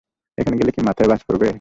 [0.37, 1.49] এখন গেলে কি মাথায় বাজ পড়বে?